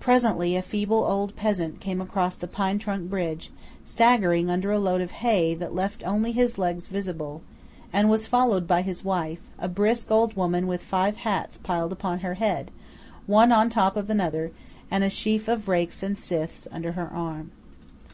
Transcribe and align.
Presently 0.00 0.56
a 0.56 0.62
feeble 0.62 1.04
old 1.04 1.36
peasant 1.36 1.78
came 1.78 2.00
across 2.00 2.36
the 2.36 2.48
pine 2.48 2.78
trunk 2.78 3.10
bridge, 3.10 3.50
staggering 3.84 4.48
under 4.48 4.72
a 4.72 4.78
load 4.78 5.02
of 5.02 5.10
hay 5.10 5.52
that 5.56 5.74
left 5.74 6.02
only 6.06 6.32
his 6.32 6.56
legs 6.56 6.86
visible; 6.86 7.42
and 7.92 8.08
was 8.08 8.24
followed 8.26 8.66
by 8.66 8.80
his 8.80 9.04
wife, 9.04 9.40
a 9.58 9.68
brisk 9.68 10.10
old 10.10 10.34
woman 10.36 10.66
with 10.68 10.82
five 10.82 11.18
hats 11.18 11.58
piled 11.58 11.92
upon 11.92 12.20
her 12.20 12.32
head, 12.36 12.70
one 13.26 13.52
on 13.52 13.68
the 13.68 13.74
top 13.74 13.94
of 13.98 14.08
another, 14.08 14.52
and 14.90 15.04
a 15.04 15.10
sheaf 15.10 15.48
of 15.48 15.68
rakes 15.68 16.02
and 16.02 16.16
scythes 16.16 16.66
under 16.72 16.92
her 16.92 17.12
arm. 17.12 17.50